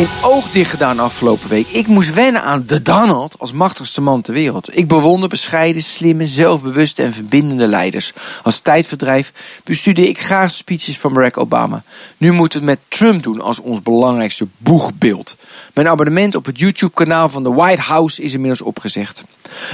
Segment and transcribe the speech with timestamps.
[0.00, 1.68] Geen oog dicht gedaan afgelopen week.
[1.68, 4.76] Ik moest wennen aan de Donald als machtigste man ter wereld.
[4.76, 8.12] Ik bewonder bescheiden, slimme, zelfbewuste en verbindende leiders.
[8.42, 9.32] Als tijdverdrijf
[9.64, 11.82] bestudeer ik graag speeches van Barack Obama.
[12.16, 15.36] Nu moeten we het met Trump doen als ons belangrijkste boegbeeld.
[15.74, 19.24] Mijn abonnement op het YouTube-kanaal van de White House is inmiddels opgezegd.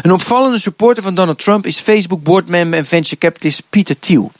[0.02, 4.32] Een opvallende supporter van Donald Trump is Facebook boardmember en venture capitalist Peter Thiel.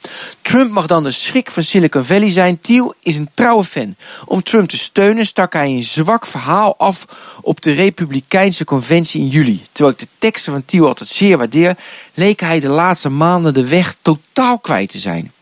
[0.43, 2.61] Trump mag dan de schrik van Silicon Valley zijn.
[2.61, 3.95] Thiel is een trouwe fan.
[4.25, 7.07] Om Trump te steunen stak hij zwak verhaal af
[7.41, 9.63] op de Republikeinse conventie in juli.
[9.73, 11.77] Terwijl ik de teksten van Thiel altijd zeer waardeer,
[12.15, 15.33] leek hij de laatste maanden de weg totaal kwijt te zijn.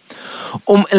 [0.64, 0.94] Om 11.9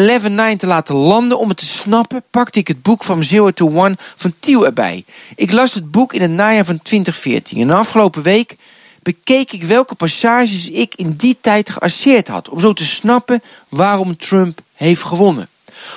[0.56, 3.96] te laten landen, om het te snappen, pakte ik het boek van Zero to One
[4.16, 5.04] van Thiel erbij.
[5.34, 7.60] Ik las het boek in het najaar van 2014.
[7.60, 8.56] En de afgelopen week
[9.02, 12.48] bekeek ik welke passages ik in die tijd geasseerd had.
[12.48, 15.48] Om zo te snappen waarom Trump heeft gewonnen.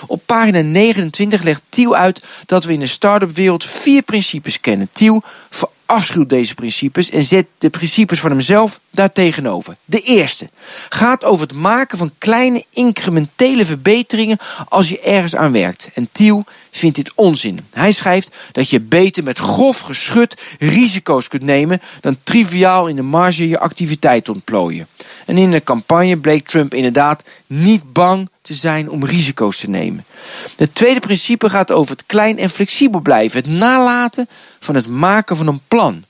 [0.07, 4.89] Op pagina 29 legt Thiel uit dat we in de start-up wereld vier principes kennen.
[4.91, 9.75] Thiel verafschuwt deze principes en zet de principes van hemzelf daartegenover.
[9.85, 10.49] De eerste
[10.89, 14.37] gaat over het maken van kleine incrementele verbeteringen
[14.67, 15.89] als je ergens aan werkt.
[15.93, 17.59] En Thiel vindt dit onzin.
[17.73, 23.01] Hij schrijft dat je beter met grof geschut risico's kunt nemen dan triviaal in de
[23.01, 24.87] marge je activiteit ontplooien.
[25.25, 30.05] En in de campagne bleek Trump inderdaad niet bang te zijn om risico's te nemen.
[30.55, 35.35] Het tweede principe gaat over het klein en flexibel blijven, het nalaten van het maken
[35.35, 36.03] van een plan.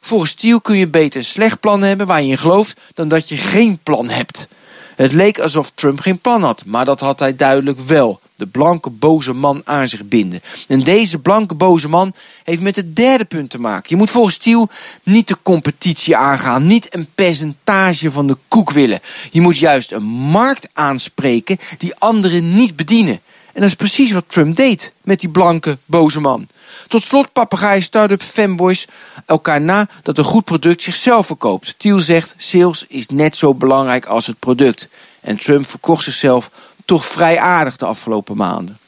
[0.00, 3.28] Volgens Thiel kun je beter een slecht plan hebben waar je in gelooft dan dat
[3.28, 4.48] je geen plan hebt.
[4.96, 8.20] Het leek alsof Trump geen plan had, maar dat had hij duidelijk wel.
[8.40, 10.42] De blanke boze man aan zich binden.
[10.68, 12.14] En deze blanke boze man
[12.44, 13.86] heeft met het derde punt te maken.
[13.88, 14.68] Je moet volgens Thiel
[15.02, 19.00] niet de competitie aangaan, niet een percentage van de koek willen.
[19.30, 23.20] Je moet juist een markt aanspreken die anderen niet bedienen.
[23.52, 26.48] En dat is precies wat Trump deed met die blanke boze man.
[26.88, 28.86] Tot slot papegaaien start-up fanboys
[29.26, 31.74] elkaar na dat een goed product zichzelf verkoopt.
[31.78, 34.88] Thiel zegt sales is net zo belangrijk als het product.
[35.20, 36.50] En Trump verkocht zichzelf
[36.90, 38.78] toch vrij aardig de afgelopen maanden.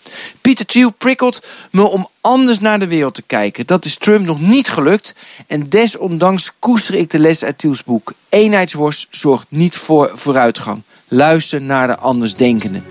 [0.41, 3.67] Peter Thiel prikkelt me om anders naar de wereld te kijken.
[3.67, 5.15] Dat is Trump nog niet gelukt.
[5.47, 8.13] En desondanks koester ik de les uit Thiels boek.
[8.29, 10.83] Eenheidsworst zorgt niet voor vooruitgang.
[11.09, 12.85] Luister naar de andersdenkenden.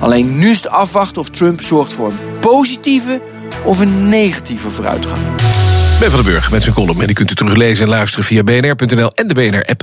[0.00, 3.20] Alleen nu is het afwachten of Trump zorgt voor een positieve
[3.64, 5.20] of een negatieve vooruitgang.
[6.00, 7.00] Ben van den Burg met zijn column.
[7.00, 9.82] En die kunt u teruglezen en luisteren via bnr.nl en de BNR-app.